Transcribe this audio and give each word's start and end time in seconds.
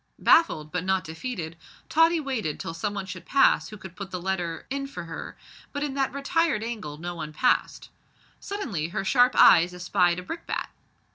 Baffled, 0.17 0.71
but 0.71 0.83
not 0.83 1.03
defeated, 1.03 1.55
Tottie 1.87 2.19
waited 2.19 2.59
till 2.59 2.73
some 2.73 2.95
one 2.95 3.05
should 3.05 3.23
pass 3.23 3.69
who 3.69 3.77
could 3.77 3.95
put 3.95 4.09
the 4.09 4.19
letter 4.19 4.65
in 4.71 4.87
for 4.87 5.03
her, 5.03 5.37
but 5.73 5.83
in 5.83 5.93
that 5.93 6.11
retired 6.11 6.63
angle 6.63 6.97
no 6.97 7.13
one 7.13 7.31
passed. 7.33 7.91
Suddenly 8.39 8.87
her 8.87 9.05
sharp 9.05 9.35
eyes 9.35 9.75
espied 9.75 10.17
a 10.17 10.23
brickbat. 10.23 10.71